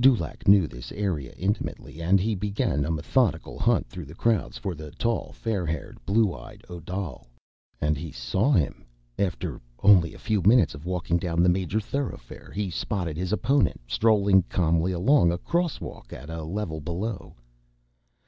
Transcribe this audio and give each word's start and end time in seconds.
Dulaq 0.00 0.48
knew 0.48 0.66
the 0.66 0.84
area 0.96 1.32
intimately, 1.38 2.02
and 2.02 2.18
he 2.18 2.34
began 2.34 2.84
a 2.84 2.90
methodical 2.90 3.56
hunt 3.56 3.86
through 3.86 4.06
the 4.06 4.16
crowds 4.16 4.58
for 4.58 4.74
the 4.74 4.90
tall, 4.90 5.30
fair 5.30 5.64
haired, 5.64 6.04
blue 6.04 6.34
eyed 6.34 6.64
Odal. 6.68 7.28
And 7.80 7.96
he 7.96 8.10
saw 8.10 8.50
him! 8.50 8.84
After 9.16 9.60
only 9.84 10.12
a 10.12 10.18
few 10.18 10.42
minutes 10.42 10.74
of 10.74 10.86
walking 10.86 11.18
down 11.18 11.40
the 11.40 11.48
major 11.48 11.78
thoroughfare, 11.78 12.50
he 12.52 12.68
spotted 12.68 13.16
his 13.16 13.30
opponent, 13.32 13.80
strolling 13.86 14.42
calmly 14.48 14.90
along 14.90 15.30
a 15.30 15.38
crosswalk, 15.38 16.12
at 16.12 16.26
the 16.26 16.42
level 16.42 16.80
below. 16.80 17.36